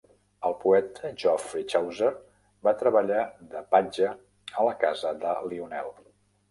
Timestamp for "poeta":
0.61-1.11